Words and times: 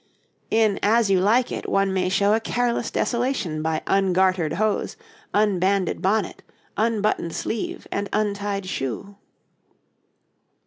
In 0.49 0.79
'As 0.81 1.11
You 1.11 1.19
Like 1.19 1.51
It' 1.51 1.69
one 1.69 1.93
may 1.93 2.09
show 2.09 2.33
a 2.33 2.39
careless 2.39 2.89
desolation 2.89 3.61
by 3.61 3.83
ungartered 3.85 4.53
hose, 4.53 4.97
unbanded 5.31 6.01
bonnet, 6.01 6.41
unbuttoned 6.75 7.35
sleeve, 7.35 7.87
and 7.91 8.09
untied 8.11 8.65
shoe. 8.65 9.15